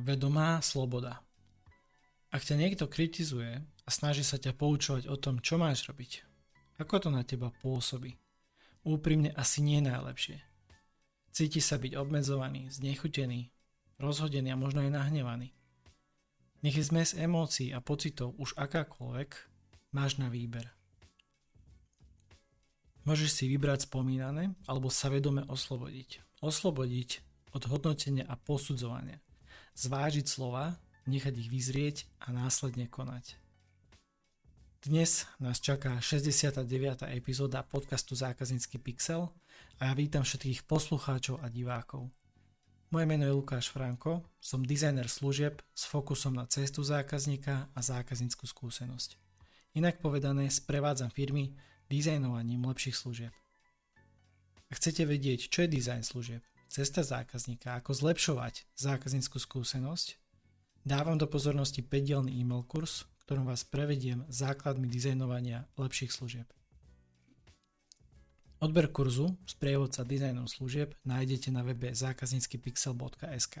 [0.00, 1.20] Vedomá sloboda.
[2.32, 6.24] Ak ťa niekto kritizuje a snaží sa ťa poučovať o tom, čo máš robiť,
[6.80, 8.16] ako to na teba pôsobí?
[8.80, 10.40] Úprimne asi nie najlepšie.
[11.36, 13.52] Cíti sa byť obmedzovaný, znechutený,
[14.00, 15.52] rozhodený a možno aj nahnevaný.
[16.64, 19.30] Nech je zmes emócií a pocitov už akákoľvek,
[19.92, 20.72] máš na výber.
[23.04, 26.40] Môžeš si vybrať spomínané alebo sa vedome oslobodiť.
[26.40, 27.20] Oslobodiť
[27.52, 29.20] od hodnotenia a posudzovania
[29.80, 30.76] zvážiť slova,
[31.08, 33.40] nechať ich vyzrieť a následne konať.
[34.84, 37.08] Dnes nás čaká 69.
[37.08, 39.32] epizóda podcastu Zákaznícky pixel
[39.80, 42.12] a ja vítam všetkých poslucháčov a divákov.
[42.92, 48.44] Moje meno je Lukáš Franko, som dizajner služieb s fokusom na cestu zákazníka a zákazníckú
[48.44, 49.16] skúsenosť.
[49.80, 51.56] Inak povedané, sprevádzam firmy
[51.88, 53.32] dizajnovaním lepších služieb.
[54.68, 60.14] Ak chcete vedieť, čo je dizajn služieb, cesta zákazníka, ako zlepšovať zákazníckú skúsenosť,
[60.86, 66.46] dávam do pozornosti 5-dielný e-mail kurz, ktorom vás prevediem základmi dizajnovania lepších služieb.
[68.62, 73.56] Odber kurzu z prievodca dizajnom služieb nájdete na webe zákazníckypixel.sk.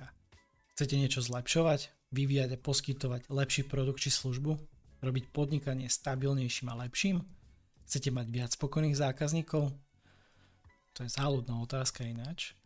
[0.76, 4.60] Chcete niečo zlepšovať, vyvíjať a poskytovať lepší produkt či službu,
[5.02, 7.24] robiť podnikanie stabilnejším a lepším?
[7.88, 9.72] Chcete mať viac spokojných zákazníkov?
[10.94, 12.59] To je záľudná otázka ináč.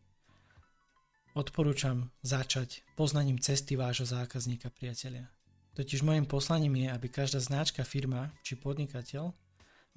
[1.35, 5.27] Odporúčam začať poznaním cesty vášho zákazníka priatelia.
[5.75, 9.35] Totiž môjim poslaním je, aby každá značka, firma či podnikateľ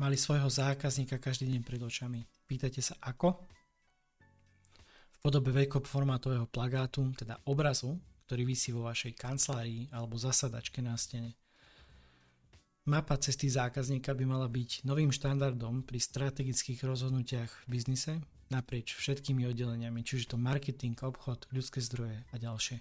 [0.02, 2.26] mali svojho zákazníka každý deň pred očami.
[2.50, 3.38] Pýtate sa ako?
[5.14, 10.98] V podobe wake formátového plagátu, teda obrazu, ktorý vysí vo vašej kancelárii alebo zasadačke na
[10.98, 11.38] stene.
[12.90, 19.48] Mapa cesty zákazníka by mala byť novým štandardom pri strategických rozhodnutiach v biznise, naprieč všetkými
[19.50, 22.80] oddeleniami, čiže to marketing, obchod, ľudské zdroje a ďalšie.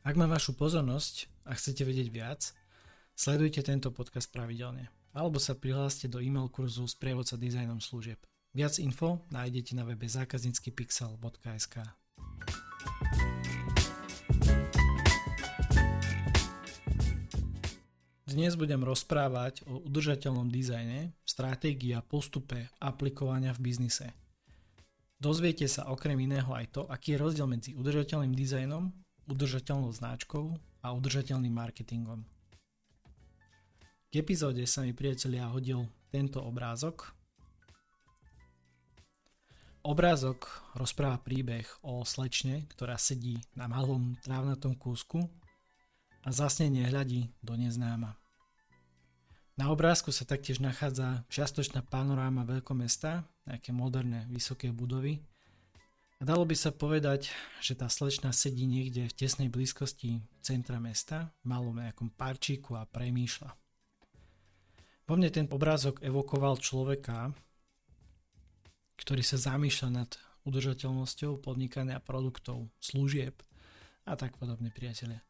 [0.00, 2.40] Ak má vašu pozornosť a chcete vedieť viac,
[3.12, 8.22] sledujte tento podcast pravidelne alebo sa prihláste do e-mail kurzu s prievodca dizajnom služieb.
[8.54, 11.76] Viac info nájdete na webe zákazníckypixel.sk.
[18.30, 24.10] Dnes budem rozprávať o udržateľnom dizajne, stratégii a postupe aplikovania v biznise.
[25.20, 28.90] Dozviete sa okrem iného aj to, aký je rozdiel medzi udržateľným dizajnom,
[29.30, 30.46] udržateľnou značkou
[30.82, 32.24] a udržateľným marketingom.
[34.10, 37.14] K epizóde sa mi priatelia hodil tento obrázok.
[39.86, 45.24] Obrázok rozpráva príbeh o slečne, ktorá sedí na malom trávnatom kúsku
[46.20, 48.19] a zasne nehľadí do neznáma.
[49.60, 55.20] Na obrázku sa taktiež nachádza čiastočná panoráma veľkomesta, nejaké moderné vysoké budovy.
[56.16, 57.28] A dalo by sa povedať,
[57.60, 62.88] že tá slečna sedí niekde v tesnej blízkosti centra mesta, v malom nejakom parčíku a
[62.88, 63.52] premýšľa.
[65.04, 67.36] Vo mne ten obrázok evokoval človeka,
[68.96, 70.10] ktorý sa zamýšľa nad
[70.48, 73.36] udržateľnosťou podnikania produktov, služieb
[74.08, 75.20] a tak podobne priatelia.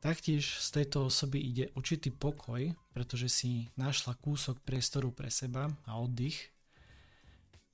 [0.00, 6.00] Taktiež z tejto osoby ide určitý pokoj, pretože si našla kúsok priestoru pre seba a
[6.00, 6.48] oddych.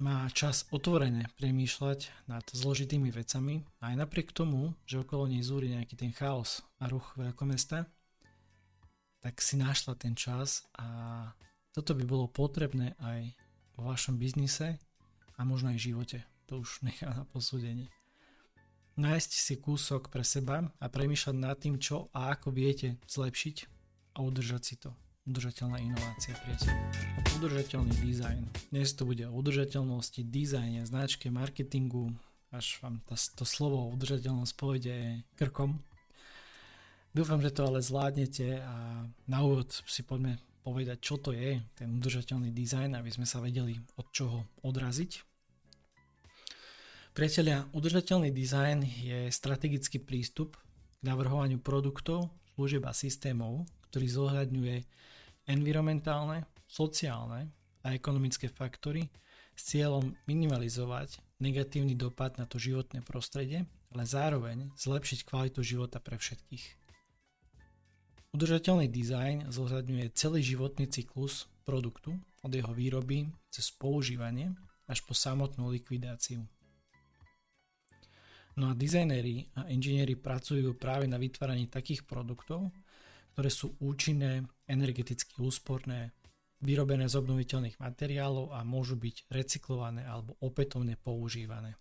[0.02, 5.94] Má čas otvorene premýšľať nad zložitými vecami aj napriek tomu, že okolo nej zúri nejaký
[5.94, 7.86] ten chaos a ruch veľkomesta,
[9.22, 11.30] tak si našla ten čas a
[11.70, 13.38] toto by bolo potrebné aj
[13.78, 14.82] vo vašom biznise
[15.38, 16.18] a možno aj v živote.
[16.50, 17.86] To už nechá na posúdenie
[18.96, 23.56] nájsť si kúsok pre seba a premýšľať nad tým, čo a ako viete zlepšiť
[24.16, 24.96] a udržať si to.
[25.28, 26.72] Udržateľná inovácia, priateľ.
[27.36, 28.42] Udržateľný dizajn.
[28.72, 32.14] Dnes to bude o udržateľnosti, dizajne, značke, marketingu,
[32.54, 35.82] až vám to, to slovo udržateľnosť pôjde krkom.
[37.12, 41.88] Dúfam, že to ale zvládnete a na úvod si poďme povedať, čo to je ten
[42.00, 45.35] udržateľný dizajn, aby sme sa vedeli od čoho odraziť
[47.16, 50.60] Priatelia, udržateľný dizajn je strategický prístup
[51.00, 54.76] k navrhovaniu produktov, služieb a systémov, ktorý zohľadňuje
[55.48, 57.48] environmentálne, sociálne
[57.80, 59.08] a ekonomické faktory
[59.56, 63.64] s cieľom minimalizovať negatívny dopad na to životné prostredie,
[63.96, 66.64] ale zároveň zlepšiť kvalitu života pre všetkých.
[68.36, 72.12] Udržateľný dizajn zohľadňuje celý životný cyklus produktu
[72.44, 74.52] od jeho výroby cez používanie
[74.84, 76.44] až po samotnú likvidáciu.
[78.56, 82.72] No a dizajnéri a inžinieri pracujú práve na vytváraní takých produktov,
[83.36, 86.16] ktoré sú účinné, energeticky úsporné,
[86.64, 91.76] vyrobené z obnoviteľných materiálov a môžu byť recyklované alebo opätovne používané.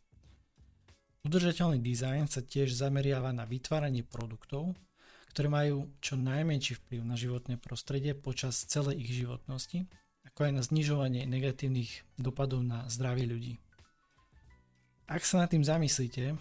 [1.24, 4.76] Udržateľný dizajn sa tiež zameriava na vytváranie produktov,
[5.32, 9.88] ktoré majú čo najmenší vplyv na životné prostredie počas celej ich životnosti,
[10.28, 13.54] ako aj na znižovanie negatívnych dopadov na zdravie ľudí.
[15.08, 16.36] Ak sa nad tým zamyslíte,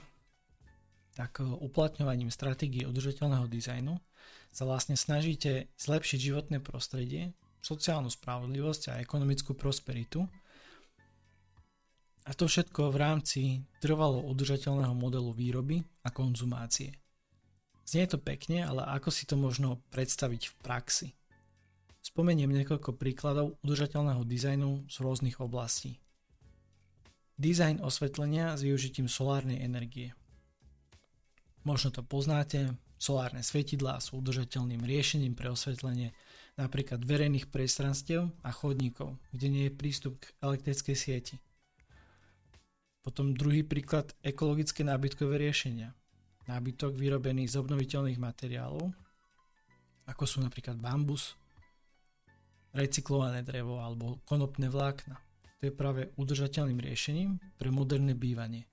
[1.14, 3.98] tak uplatňovaním stratégie udržateľného dizajnu
[4.50, 10.26] sa vlastne snažíte zlepšiť životné prostredie, sociálnu spravodlivosť a ekonomickú prosperitu–
[12.24, 13.40] a to všetko v rámci
[13.84, 16.96] trvalo udržateľného modelu výroby a konzumácie.
[17.84, 21.08] Znie to pekne, ale ako si to možno predstaviť v praxi?
[22.00, 26.00] Spomeniem niekoľko príkladov udržateľného dizajnu z rôznych oblastí.
[27.36, 30.16] Dizajn osvetlenia s využitím solárnej energie.
[31.64, 36.12] Možno to poznáte, solárne svietidlá sú udržateľným riešením pre osvetlenie
[36.54, 41.36] napríklad verejných priestranstiev a chodníkov, kde nie je prístup k elektrickej sieti–
[43.04, 45.92] potom druhý príklad, ekologické nábytkové riešenia.
[46.48, 48.96] Nábytok vyrobený z obnoviteľných materiálov,
[50.08, 51.36] ako sú napríklad bambus,
[52.72, 55.20] recyklované drevo alebo konopné vlákna.
[55.60, 58.64] To je práve udržateľným riešením pre moderné bývanie.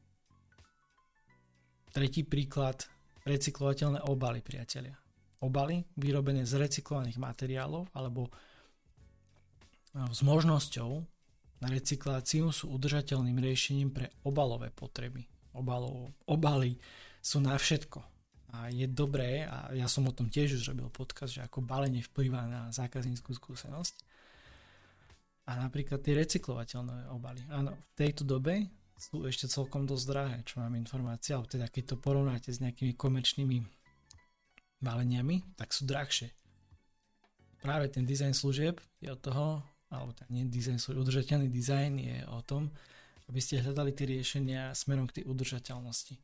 [1.92, 2.88] Tretí príklad,
[3.28, 4.96] recyklovateľné obaly, priatelia.
[5.44, 8.32] Obaly vyrobené z recyklovaných materiálov alebo
[9.92, 10.92] s možnosťou
[11.62, 15.28] na recykláciu sú udržateľným riešením pre obalové potreby.
[15.52, 16.80] Obalov, obaly
[17.20, 18.00] sú na všetko.
[18.52, 22.04] A je dobré, a ja som o tom tiež už robil podcast, že ako balenie
[22.04, 23.96] vplýva na zákazníckú skúsenosť.
[25.48, 27.44] A napríklad tie recyklovateľné obaly.
[27.52, 28.72] Áno, v tejto dobe
[29.02, 32.94] sú ešte celkom dosť drahé, čo mám informácia, alebo teda keď to porovnáte s nejakými
[32.94, 33.66] komerčnými
[34.78, 36.30] baleniami, tak sú drahšie.
[37.66, 42.18] Práve ten dizajn služieb je od toho alebo tak nie design, svoj udržateľný dizajn je
[42.32, 42.72] o tom,
[43.28, 46.16] aby ste hľadali tie riešenia smerom k tej udržateľnosti.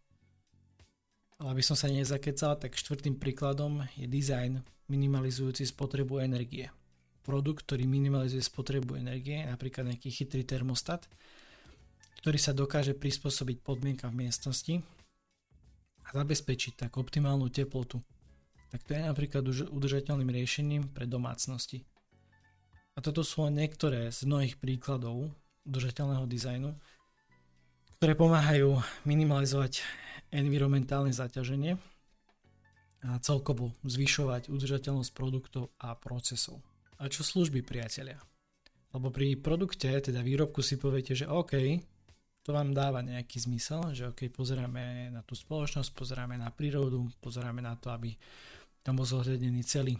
[1.37, 6.71] Ale aby som sa nezakecal, tak štvrtým príkladom je dizajn minimalizujúci spotrebu energie.
[7.27, 11.11] Produkt, ktorý minimalizuje spotrebu energie, napríklad nejaký chytrý termostat,
[12.27, 14.83] ktorý sa dokáže prispôsobiť podmienkam v miestnosti
[16.03, 18.03] a zabezpečiť tak optimálnu teplotu.
[18.67, 21.87] Tak to je napríklad udržateľným riešením pre domácnosti.
[22.91, 25.31] A toto sú len niektoré z mnohých príkladov
[25.63, 26.75] udržateľného dizajnu,
[27.95, 28.75] ktoré pomáhajú
[29.07, 29.87] minimalizovať
[30.27, 31.79] environmentálne zaťaženie
[33.07, 36.59] a celkovo zvyšovať udržateľnosť produktov a procesov.
[36.99, 38.19] A čo služby, priatelia?
[38.91, 41.55] Lebo pri produkte, teda výrobku si poviete, že OK,
[42.47, 47.59] to vám dáva nejaký zmysel, že OK, pozeráme na tú spoločnosť, pozeráme na prírodu, pozeráme
[47.59, 48.15] na to, aby
[48.87, 49.99] tam bol zohľadený celý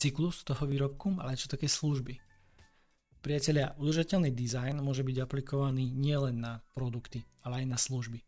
[0.00, 2.16] cyklus toho výrobku, ale čo také služby.
[3.20, 8.24] Priatelia, udržateľný dizajn môže byť aplikovaný nielen na produkty, ale aj na služby.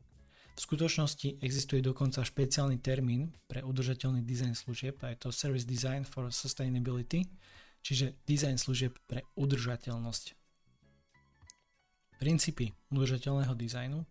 [0.52, 6.04] V skutočnosti existuje dokonca špeciálny termín pre udržateľný dizajn služieb a je to Service Design
[6.04, 7.24] for Sustainability,
[7.80, 10.36] čiže dizajn služieb pre udržateľnosť.
[12.18, 14.02] Princípy udržateľného dizajnu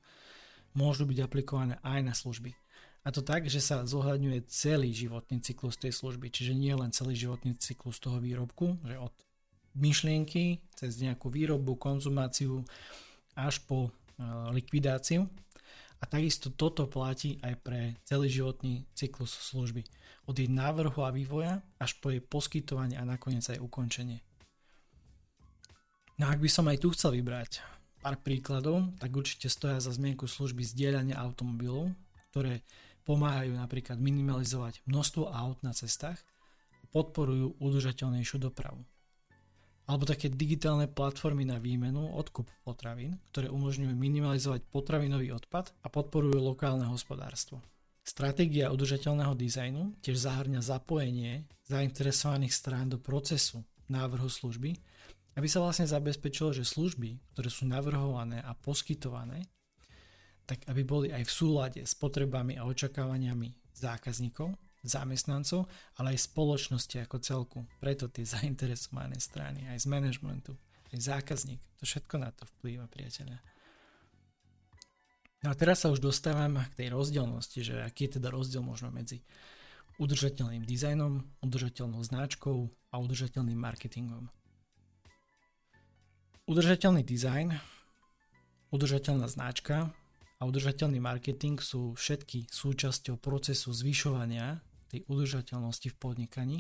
[0.74, 2.56] môžu byť aplikované aj na služby–
[3.08, 7.16] a to tak, že sa zohľadňuje celý životný cyklus tej služby, čiže nie len celý
[7.16, 9.16] životný cyklus toho výrobku, že od
[9.80, 12.68] myšlienky cez nejakú výrobu, konzumáciu
[13.32, 13.90] až po e,
[14.52, 15.24] likvidáciu.
[15.98, 19.88] A takisto toto platí aj pre celý životný cyklus služby.
[20.28, 24.20] Od jej návrhu a vývoja až po jej poskytovanie a nakoniec aj ukončenie.
[26.20, 27.77] No ak by som aj tu chcel vybrať
[28.08, 31.92] pár príkladov, tak určite stoja za zmienku služby zdieľania automobilov,
[32.32, 32.64] ktoré
[33.04, 36.16] pomáhajú napríklad minimalizovať množstvo aut na cestách
[36.72, 38.80] a podporujú udržateľnejšiu dopravu.
[39.92, 46.40] Alebo také digitálne platformy na výmenu odkup potravín, ktoré umožňujú minimalizovať potravinový odpad a podporujú
[46.40, 47.60] lokálne hospodárstvo.
[48.08, 54.80] Stratégia udržateľného dizajnu tiež zahrňa zapojenie zainteresovaných strán do procesu návrhu služby,
[55.38, 59.46] aby sa vlastne zabezpečilo, že služby, ktoré sú navrhované a poskytované,
[60.50, 65.70] tak aby boli aj v súlade s potrebami a očakávaniami zákazníkov, zamestnancov,
[66.02, 67.60] ale aj spoločnosti ako celku.
[67.78, 70.58] Preto tie zainteresované strany, aj z manažmentu,
[70.90, 73.38] aj zákazník, to všetko na to vplýva, priateľe.
[75.46, 78.90] No a teraz sa už dostávam k tej rozdielnosti, že aký je teda rozdiel možno
[78.90, 79.22] medzi
[80.02, 82.58] udržateľným dizajnom, udržateľnou značkou
[82.90, 84.34] a udržateľným marketingom.
[86.48, 87.60] Udržateľný dizajn,
[88.72, 89.92] udržateľná značka
[90.40, 96.58] a udržateľný marketing sú všetky súčasťou procesu zvyšovania tej udržateľnosti v podnikaní,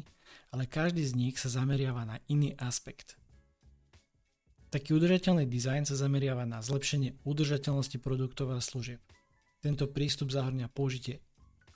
[0.51, 3.15] ale každý z nich sa zameriava na iný aspekt.
[4.75, 9.00] Taký udržateľný dizajn sa zameriava na zlepšenie udržateľnosti produktov a služieb.
[9.63, 11.24] Tento prístup zahrňa použitie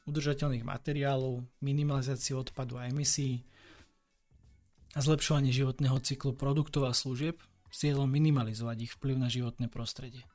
[0.04, 3.48] udržateľných materiálov, minimalizáciu odpadu a emisí
[4.92, 7.40] a zlepšovanie životného cyklu produktov a služieb
[7.72, 10.28] s cieľom minimalizovať ich vplyv na životné prostredie.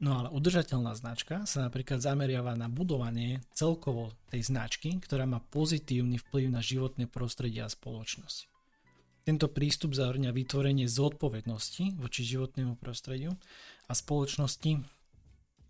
[0.00, 6.16] No ale udržateľná značka sa napríklad zameriava na budovanie celkovo tej značky, ktorá má pozitívny
[6.16, 8.48] vplyv na životné prostredie a spoločnosť.
[9.28, 13.36] Tento prístup zahrňa vytvorenie zodpovednosti voči životnému prostrediu
[13.86, 14.80] a spoločnosti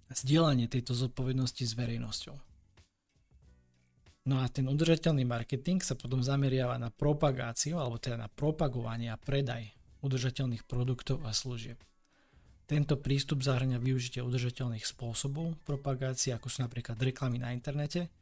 [0.06, 2.50] a zdieľanie tejto zodpovednosti s verejnosťou.
[4.28, 9.16] No a ten udržateľný marketing sa potom zameriava na propagáciu, alebo teda na propagovanie a
[9.16, 9.72] predaj
[10.04, 11.80] udržateľných produktov a služieb.
[12.68, 18.12] Tento prístup zahrňa využitie udržateľných spôsobov propagácie, ako sú napríklad reklamy na internete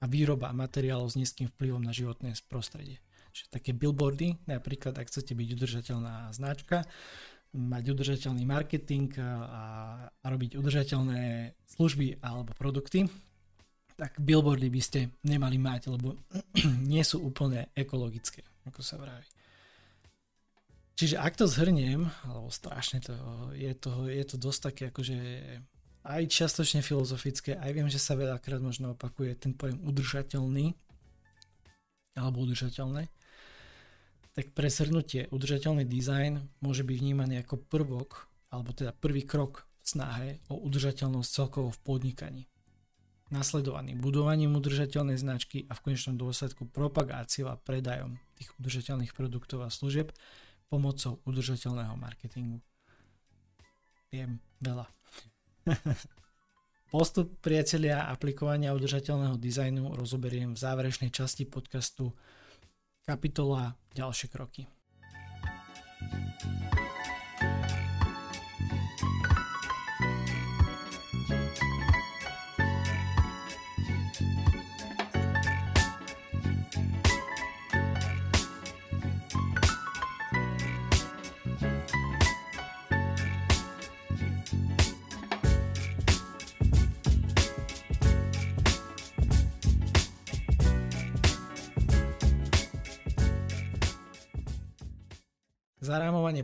[0.00, 3.02] a výroba materiálov s nízkym vplyvom na životné prostredie.
[3.34, 6.86] Čiže také billboardy, napríklad ak chcete byť udržateľná značka,
[7.54, 9.30] mať udržateľný marketing a,
[10.08, 13.06] a robiť udržateľné služby alebo produkty,
[13.94, 16.18] tak billboardy by ste nemali mať, lebo
[16.90, 19.26] nie sú úplne ekologické, ako sa vraví.
[20.94, 23.14] Čiže ak to zhrniem, alebo strašne to,
[23.58, 25.18] je to, je to dosť také akože
[26.06, 30.70] aj čiastočne filozofické, aj viem, že sa veľakrát možno opakuje ten pojem udržateľný,
[32.14, 33.10] alebo udržateľné,
[34.34, 39.86] tak pre shrnutie udržateľný dizajn môže byť vnímaný ako prvok, alebo teda prvý krok v
[39.98, 42.42] snahe o udržateľnosť celkovo v podnikaní.
[43.34, 49.74] Nasledovaný budovaním udržateľnej značky a v konečnom dôsledku propagáciou a predajom tých udržateľných produktov a
[49.74, 50.14] služieb
[50.70, 52.62] pomocou udržateľného marketingu.
[54.14, 54.86] Viem veľa.
[56.94, 62.14] Postup priatelia aplikovania udržateľného dizajnu rozoberiem v záverečnej časti podcastu
[63.02, 64.70] kapitola ďalšie kroky.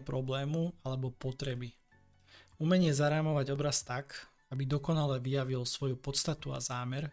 [0.00, 1.76] Zarámovanie problému alebo potreby.
[2.56, 4.16] Umenie zarámovať obraz tak,
[4.48, 7.12] aby dokonale vyjavil svoju podstatu a zámer,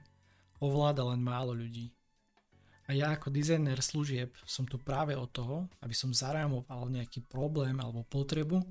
[0.63, 1.91] ovláda len málo ľudí.
[2.87, 7.75] A ja ako dizajner služieb som tu práve od toho, aby som zarámoval nejaký problém
[7.83, 8.63] alebo potrebu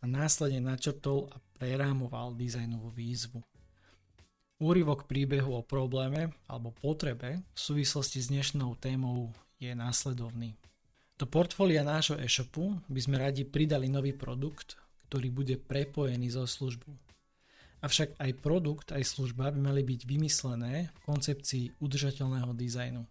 [0.00, 3.44] a následne načrtol a prerámoval dizajnovú výzvu.
[4.56, 10.56] Úryvok príbehu o probléme alebo potrebe v súvislosti s dnešnou témou je následovný.
[11.20, 16.96] Do portfólia nášho e-shopu by sme radi pridali nový produkt, ktorý bude prepojený so službou.
[17.84, 23.04] Avšak aj produkt, aj služba by mali byť vymyslené v koncepcii udržateľného dizajnu.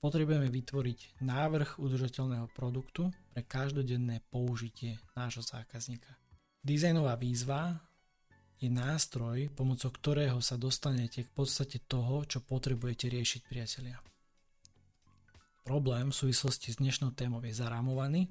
[0.00, 6.08] Potrebujeme vytvoriť návrh udržateľného produktu pre každodenné použitie nášho zákazníka.
[6.64, 7.76] Dizajnová výzva
[8.56, 14.00] je nástroj, pomocou ktorého sa dostanete k podstate toho, čo potrebujete riešiť priatelia.
[15.62, 18.26] Problém v súvislosti s dnešnou témou je zarámovaný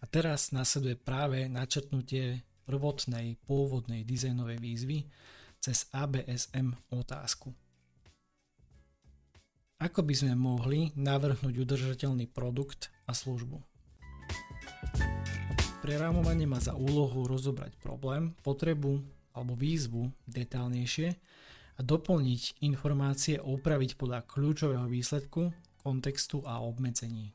[0.00, 4.98] a teraz nasleduje práve načrtnutie prvotnej pôvodnej dizajnovej výzvy
[5.60, 7.52] cez ABSM otázku.
[9.84, 13.60] Ako by sme mohli navrhnúť udržateľný produkt a službu?
[15.84, 19.04] Prerámovanie má za úlohu rozobrať problém, potrebu
[19.36, 21.08] alebo výzvu detálnejšie
[21.76, 27.34] a doplniť informácie a upraviť podľa kľúčového výsledku kontextu a obmedzení.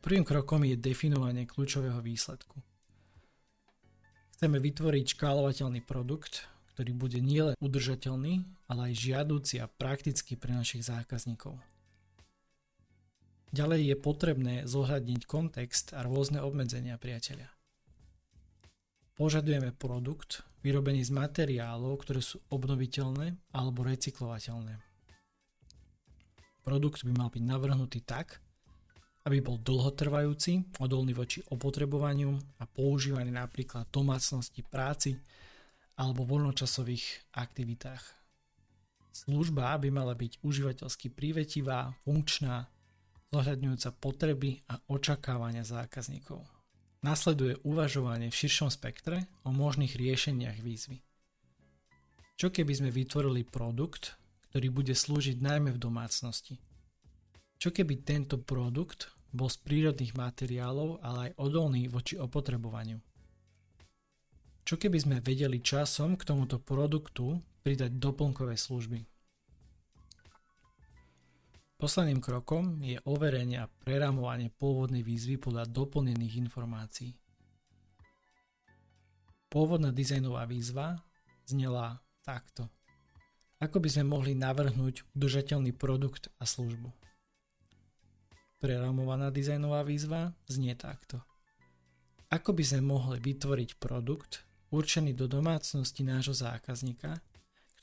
[0.00, 2.56] Prvým krokom je definovanie kľúčového výsledku.
[4.32, 10.88] Chceme vytvoriť škálovateľný produkt, ktorý bude nielen udržateľný, ale aj žiadúci a praktický pre našich
[10.88, 11.60] zákazníkov.
[13.52, 17.52] Ďalej je potrebné zohľadniť kontext a rôzne obmedzenia priateľia.
[19.20, 24.89] Požadujeme produkt vyrobený z materiálov, ktoré sú obnoviteľné alebo recyklovateľné.
[26.70, 28.38] Produkt by mal byť navrhnutý tak,
[29.26, 32.30] aby bol dlhotrvajúci, odolný voči opotrebovaniu
[32.62, 35.18] a používaný napríklad v domácnosti, práci
[35.98, 37.98] alebo voľnočasových aktivitách.
[39.10, 42.70] Služba by mala byť užívateľsky prívetivá, funkčná,
[43.34, 46.46] zohľadňujúca potreby a očakávania zákazníkov.
[47.02, 51.02] Nasleduje uvažovanie v širšom spektre o možných riešeniach výzvy.
[52.38, 54.19] Čo keby sme vytvorili produkt,
[54.50, 56.58] ktorý bude slúžiť najmä v domácnosti.
[57.62, 62.98] Čo keby tento produkt bol z prírodných materiálov, ale aj odolný voči opotrebovaniu?
[64.66, 69.06] Čo keby sme vedeli časom k tomuto produktu pridať doplnkové služby?
[71.80, 77.16] Posledným krokom je overenie a prerámovanie pôvodnej výzvy podľa doplnených informácií.
[79.48, 81.00] Pôvodná dizajnová výzva
[81.48, 82.68] znela takto.
[83.60, 86.88] Ako by sme mohli navrhnúť udržateľný produkt a službu?
[88.56, 91.20] Preramovaná dizajnová výzva znie takto.
[92.32, 97.20] Ako by sme mohli vytvoriť produkt určený do domácnosti nášho zákazníka,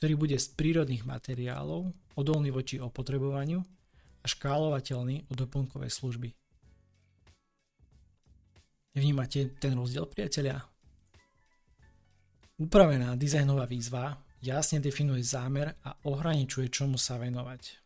[0.02, 3.62] ktorý bude z prírodných materiálov, odolný voči opotrebovaniu
[4.22, 6.34] a škálovateľný o doplnkové služby.
[8.98, 10.58] Vnímate ten rozdiel, priatelia?
[12.58, 17.80] Upravená dizajnová výzva jasne definuje zámer a ohraničuje, čomu sa venovať.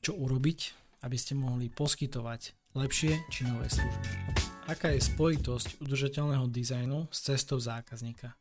[0.00, 0.58] Čo urobiť,
[1.04, 4.08] aby ste mohli poskytovať lepšie či nové služby.
[4.70, 8.38] Aká je spojitosť udržateľného dizajnu s cestou zákazníka?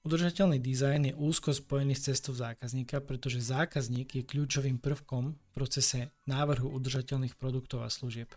[0.00, 6.08] Udržateľný dizajn je úzko spojený s cestou zákazníka, pretože zákazník je kľúčovým prvkom v procese
[6.24, 8.32] návrhu udržateľných produktov a služieb.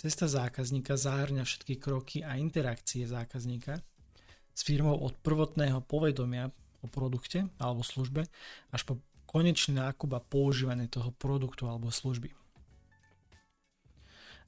[0.00, 3.84] Cesta zákazníka zahrňa všetky kroky a interakcie zákazníka,
[4.56, 6.48] s firmou od prvotného povedomia
[6.80, 8.24] o produkte alebo službe
[8.72, 8.96] až po
[9.28, 12.32] konečný nákup a používanie toho produktu alebo služby.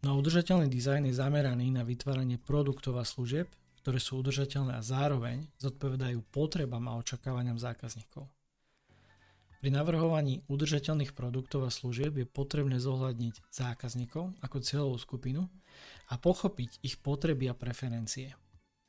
[0.01, 3.51] No a udržateľný dizajn je zameraný na vytváranie produktov a služieb,
[3.83, 8.31] ktoré sú udržateľné a zároveň zodpovedajú potrebám a očakávaniam zákazníkov.
[9.59, 15.51] Pri navrhovaní udržateľných produktov a služieb je potrebné zohľadniť zákazníkov ako cieľovú skupinu
[16.09, 18.39] a pochopiť ich potreby a preferencie.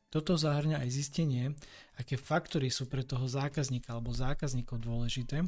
[0.10, 1.54] Toto zahrňa aj zistenie,
[2.02, 5.46] aké faktory sú pre toho zákazníka alebo zákazníkov dôležité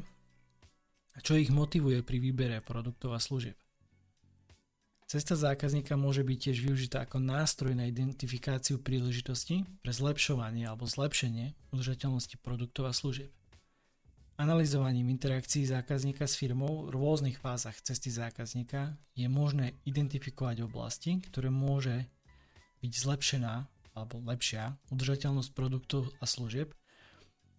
[1.12, 3.58] a čo ich motivuje pri výbere produktov a služieb.
[5.10, 11.52] Cesta zákazníka môže byť tiež využitá ako nástroj na identifikáciu príležitosti pre zlepšovanie alebo zlepšenie
[11.68, 13.28] udržateľnosti produktov a služieb.
[14.40, 21.52] Analyzovaním interakcií zákazníka s firmou v rôznych fázach cesty zákazníka je možné identifikovať oblasti, ktoré
[21.52, 22.08] môže
[22.80, 26.72] byť zlepšená alebo lepšia udržateľnosť produktov a služieb,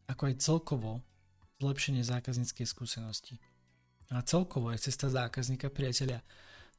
[0.10, 0.92] ako aj celkovo
[1.62, 3.40] zlepšenie zákazníckej skúsenosti.
[4.12, 6.22] A celkovo je cesta zákazníka priateľia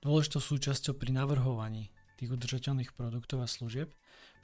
[0.04, 1.88] dôležitou súčasťou pri navrhovaní
[2.20, 3.90] tých udržateľných produktov a služieb,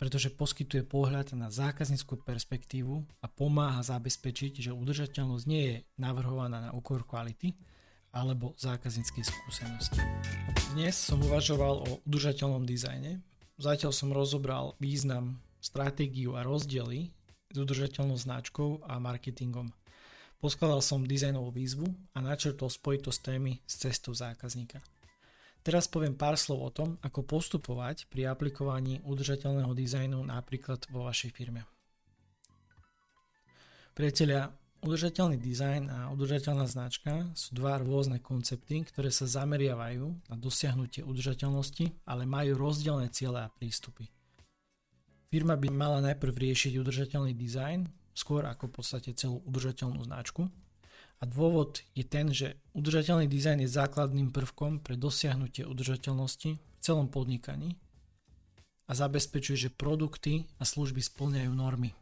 [0.00, 6.70] pretože poskytuje pohľad na zákazníckú perspektívu a pomáha zabezpečiť, že udržateľnosť nie je navrhovaná na
[6.72, 7.54] úkor kvality
[8.10, 10.02] alebo zákazníckej skúsenosti.
[10.74, 13.22] Dnes som uvažoval o udržateľnom dizajne,
[13.60, 17.12] Zatiaľ som rozobral význam, stratégiu a rozdiely
[17.52, 19.68] s udržateľnou značkou a marketingom.
[20.40, 21.84] Poskladal som dizajnovú výzvu
[22.16, 24.80] a načrtol spojitosť témy s cestou zákazníka.
[25.60, 31.36] Teraz poviem pár slov o tom, ako postupovať pri aplikovaní udržateľného dizajnu napríklad vo vašej
[31.36, 31.68] firme.
[33.92, 34.48] Priatelia,
[34.80, 42.08] Udržateľný dizajn a udržateľná značka sú dva rôzne koncepty, ktoré sa zameriavajú na dosiahnutie udržateľnosti,
[42.08, 44.08] ale majú rozdielne ciele a prístupy.
[45.28, 50.48] Firma by mala najprv riešiť udržateľný dizajn, skôr ako v podstate celú udržateľnú značku.
[51.20, 57.12] A dôvod je ten, že udržateľný dizajn je základným prvkom pre dosiahnutie udržateľnosti v celom
[57.12, 57.76] podnikaní
[58.88, 61.92] a zabezpečuje, že produkty a služby splňajú normy.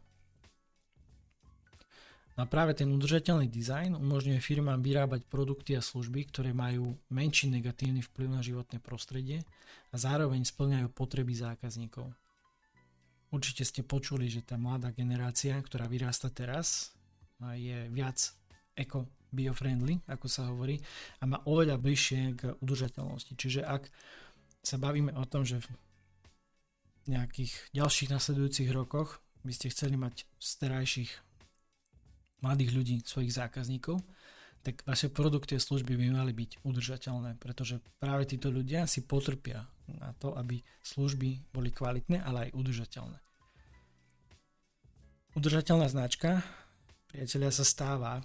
[2.39, 7.99] A práve ten udržateľný dizajn umožňuje firmám vyrábať produkty a služby, ktoré majú menší negatívny
[7.99, 9.43] vplyv na životné prostredie
[9.91, 12.07] a zároveň splňajú potreby zákazníkov.
[13.35, 16.95] Určite ste počuli, že tá mladá generácia, ktorá vyrasta teraz,
[17.59, 18.17] je viac
[18.71, 20.79] eco biofriendly, ako sa hovorí,
[21.19, 23.35] a má oveľa bližšie k udržateľnosti.
[23.35, 23.91] Čiže ak
[24.63, 25.67] sa bavíme o tom, že v
[27.11, 31.11] nejakých ďalších nasledujúcich rokoch by ste chceli mať z terajších
[32.41, 33.99] mladých ľudí, svojich zákazníkov,
[34.59, 39.63] tak vaše produkty a služby by mali byť udržateľné, pretože práve títo ľudia si potrpia
[39.87, 43.19] na to, aby služby boli kvalitné, ale aj udržateľné.
[45.39, 46.43] Udržateľná značka,
[47.07, 48.19] priateľia, sa stáva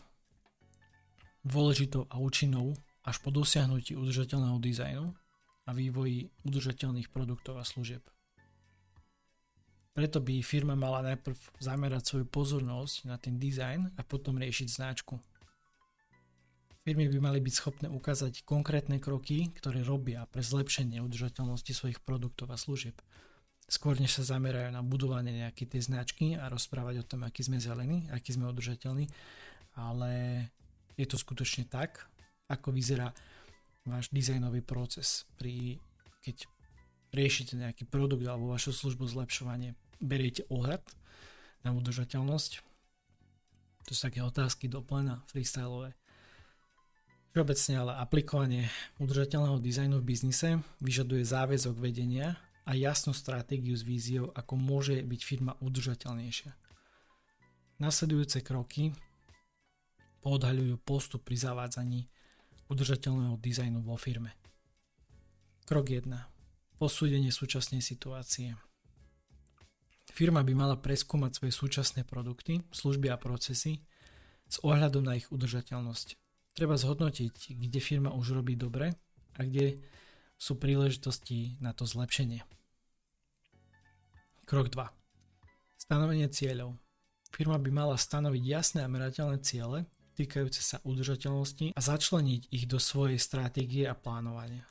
[1.45, 2.75] dôležitou a účinnou
[3.05, 5.07] až po dosiahnutí udržateľného dizajnu
[5.65, 8.14] a vývoji udržateľných produktov a služieb.
[9.95, 15.23] Preto by firma mala najprv zamerať svoju pozornosť na ten dizajn a potom riešiť značku.
[16.83, 22.51] Firmy by mali byť schopné ukázať konkrétne kroky, ktoré robia pre zlepšenie udržateľnosti svojich produktov
[22.51, 22.99] a služieb.
[23.71, 27.63] Skôr než sa zamerajú na budovanie nejakej tej značky a rozprávať o tom, aký sme
[27.63, 29.09] zelení, aký sme udržateľní,
[29.79, 30.13] ale
[30.99, 32.05] je to skutočne tak,
[32.51, 33.15] ako vyzerá
[33.87, 35.79] váš dizajnový proces, pri,
[36.21, 36.51] keď
[37.15, 40.85] riešite nejaký produkt alebo vašu službu zlepšovanie beriete ohľad
[41.65, 42.61] na udržateľnosť.
[43.89, 45.97] To sú také otázky do plena, freestyleové.
[47.35, 48.65] Všeobecne ale aplikovanie
[49.03, 55.21] udržateľného dizajnu v biznise vyžaduje záväzok vedenia a jasnú stratégiu s víziou, ako môže byť
[55.21, 56.55] firma udržateľnejšia.
[57.83, 58.95] Nasledujúce kroky
[60.23, 62.07] podhaľujú postup pri zavádzaní
[62.71, 64.33] udržateľného dizajnu vo firme.
[65.67, 66.09] Krok 1.
[66.81, 68.57] Posúdenie súčasnej situácie.
[70.15, 73.83] Firma by mala preskúmať svoje súčasné produkty, služby a procesy
[74.47, 76.23] s ohľadom na ich udržateľnosť
[76.55, 78.95] Treba zhodnotiť, kde firma už robí dobre
[79.35, 79.83] a kde
[80.39, 82.47] sú príležitosti na to zlepšenie.
[84.47, 84.87] Krok 2.
[85.75, 86.79] Stanovenie cieľov.
[87.35, 92.79] Firma by mala stanoviť jasné a merateľné ciele týkajúce sa udržateľnosti a začleniť ich do
[92.79, 94.71] svojej stratégie a plánovania.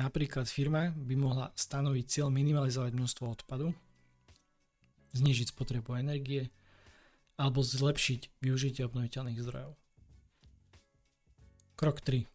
[0.00, 3.76] Napríklad firma by mohla stanoviť cieľ minimalizovať množstvo odpadu,
[5.14, 6.50] znižiť spotrebu energie
[7.40, 9.72] alebo zlepšiť využitie obnoviteľných zdrojov.
[11.80, 12.28] Krok 3.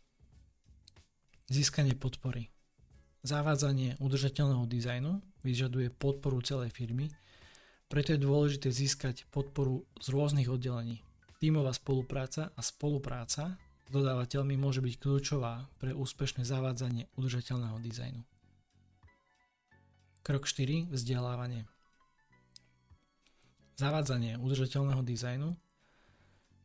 [1.46, 2.50] Získanie podpory.
[3.22, 7.14] Zavádzanie udržateľného dizajnu vyžaduje podporu celej firmy,
[7.86, 11.06] preto je dôležité získať podporu z rôznych oddelení.
[11.38, 18.26] Tímová spolupráca a spolupráca s dodávateľmi môže byť kľúčová pre úspešné zavádzanie udržateľného dizajnu.
[20.26, 20.90] Krok 4.
[20.90, 21.70] Vzdelávanie.
[23.76, 25.52] Zavádzanie udržateľného dizajnu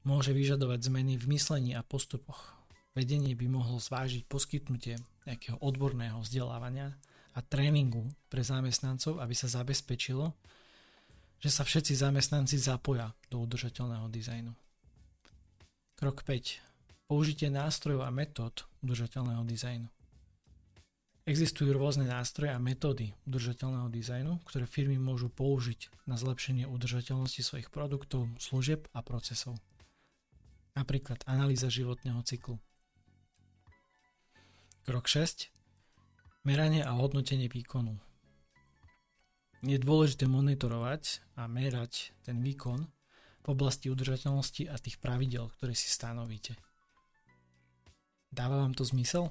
[0.07, 2.55] môže vyžadovať zmeny v myslení a postupoch.
[2.95, 6.95] Vedenie by mohlo zvážiť poskytnutie nejakého odborného vzdelávania
[7.35, 10.35] a tréningu pre zamestnancov, aby sa zabezpečilo,
[11.39, 14.53] že sa všetci zamestnanci zapoja do udržateľného dizajnu.
[15.99, 17.11] Krok 5.
[17.11, 19.89] Použitie nástrojov a metód udržateľného dizajnu.
[21.31, 27.71] Existujú rôzne nástroje a metódy udržateľného dizajnu, ktoré firmy môžu použiť na zlepšenie udržateľnosti svojich
[27.71, 29.55] produktov, služieb a procesov.
[30.75, 32.59] Napríklad analýza životného cyklu,
[34.83, 35.55] Krok 6.
[36.43, 37.95] Meranie a hodnotenie výkonu.
[39.63, 42.91] Je dôležité monitorovať a merať ten výkon
[43.39, 46.59] v oblasti udržateľnosti a tých pravidel, ktoré si stanovíte.
[48.35, 49.31] Dáva vám to zmysel?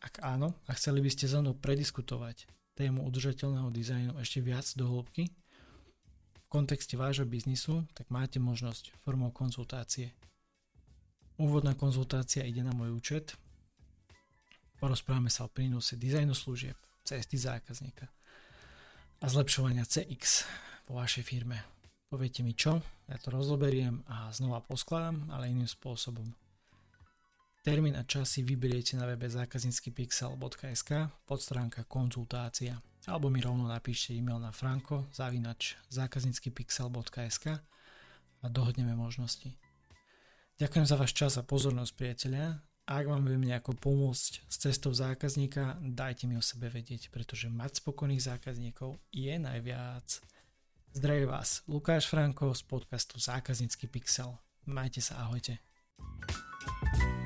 [0.00, 4.86] Ak áno a chceli by ste so mnou prediskutovať tému udržateľného dizajnu ešte viac do
[4.86, 5.32] hĺbky,
[6.42, 10.14] v kontexte vášho biznisu, tak máte možnosť formou konzultácie.
[11.36, 13.34] Úvodná konzultácia ide na môj účet
[14.76, 18.12] Porozprávame sa o prínose dizajnu služieb, cesty zákazníka
[19.16, 20.44] a zlepšovania CX
[20.84, 21.64] vo vašej firme.
[22.12, 26.28] Poviete mi čo, ja to rozoberiem a znova poskladám, ale iným spôsobom.
[27.66, 30.90] Termín a čas si vyberiete na webe zákazníckypixel.sk
[31.26, 32.78] pod stránka konzultácia
[33.10, 37.58] alebo mi rovno napíšte e-mail na franko zavinač zákazníckypixel.sk
[38.38, 39.50] a dohodneme možnosti.
[40.62, 45.74] Ďakujem za váš čas a pozornosť priatelia ak vám viem nejako pomôcť s cestou zákazníka,
[45.82, 50.22] dajte mi o sebe vedieť, pretože mať spokojných zákazníkov je najviac.
[50.94, 54.38] Zdraví vás, Lukáš Franko z podcastu Zákaznícky pixel.
[54.70, 55.58] Majte sa, ahojte.
[56.76, 57.25] thank